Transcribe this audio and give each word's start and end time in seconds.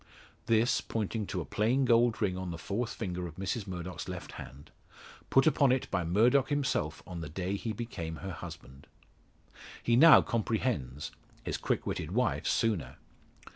This, 0.47 0.81
pointing 0.81 1.27
to 1.27 1.41
a 1.41 1.45
plain 1.45 1.85
gold 1.85 2.23
ring 2.23 2.35
on 2.35 2.49
the 2.49 2.57
fourth 2.57 2.91
finger 2.95 3.27
of 3.27 3.35
Mrs 3.35 3.67
Murdock's 3.67 4.09
left 4.09 4.31
hand, 4.31 4.71
put 5.29 5.45
upon 5.45 5.71
it 5.71 5.91
by 5.91 6.03
Murdock 6.03 6.49
himself 6.49 7.03
on 7.05 7.21
the 7.21 7.29
day 7.29 7.55
he 7.55 7.71
became 7.71 8.15
her 8.15 8.31
husband. 8.31 8.87
He 9.83 9.95
now 9.95 10.23
comprehends 10.23 11.11
his 11.43 11.57
quick 11.59 11.85
witted 11.85 12.13
wife 12.13 12.47
sooner. 12.47 12.95